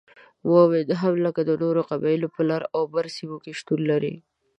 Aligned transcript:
مومند 0.49 0.89
هم 1.01 1.13
لکه 1.25 1.41
دا 1.49 1.55
نورو 1.63 1.81
قبيلو 1.91 2.27
په 2.35 2.41
لر 2.49 2.61
او 2.75 2.83
بر 2.93 3.05
سیمو 3.15 3.37
کې 3.43 3.51
شتون 3.59 3.79
لري 3.91 4.13